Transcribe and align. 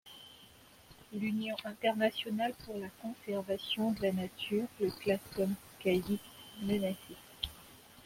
L'Union 1.13 1.55
internationale 1.63 2.55
pour 2.65 2.75
la 2.75 2.87
conservation 3.03 3.91
de 3.91 4.01
la 4.01 4.11
nature 4.11 4.65
le 4.79 4.89
classe 4.89 5.19
comme 5.35 5.53
quasi-menacé. 5.77 7.15